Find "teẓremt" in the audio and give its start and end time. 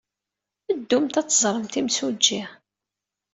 1.29-1.75